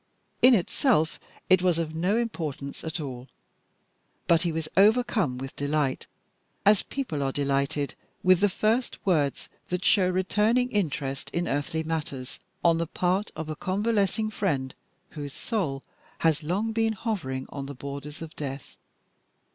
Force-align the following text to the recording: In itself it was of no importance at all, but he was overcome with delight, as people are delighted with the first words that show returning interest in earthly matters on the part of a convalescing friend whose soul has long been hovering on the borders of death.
In 0.41 0.55
itself 0.55 1.19
it 1.47 1.61
was 1.61 1.77
of 1.77 1.93
no 1.93 2.17
importance 2.17 2.83
at 2.83 2.99
all, 2.99 3.27
but 4.25 4.41
he 4.41 4.51
was 4.51 4.67
overcome 4.75 5.37
with 5.37 5.55
delight, 5.55 6.07
as 6.65 6.81
people 6.81 7.21
are 7.21 7.31
delighted 7.31 7.93
with 8.23 8.39
the 8.39 8.49
first 8.49 8.97
words 9.05 9.47
that 9.69 9.85
show 9.85 10.09
returning 10.09 10.71
interest 10.71 11.29
in 11.35 11.47
earthly 11.47 11.83
matters 11.83 12.39
on 12.65 12.79
the 12.79 12.87
part 12.87 13.29
of 13.35 13.47
a 13.47 13.55
convalescing 13.55 14.31
friend 14.31 14.73
whose 15.11 15.33
soul 15.33 15.83
has 16.17 16.41
long 16.41 16.71
been 16.71 16.93
hovering 16.93 17.45
on 17.49 17.67
the 17.67 17.75
borders 17.75 18.23
of 18.23 18.35
death. 18.35 18.75